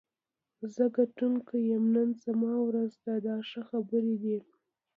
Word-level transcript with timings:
زه 0.73 0.83
ګټونکی 0.97 1.57
یم، 1.69 1.85
نن 1.93 2.09
زما 2.23 2.53
ورځ 2.67 2.91
ده 3.03 3.15
دا 3.27 3.35
ښه 3.49 3.61
خبرې 3.69 4.15
دي. 4.23 4.37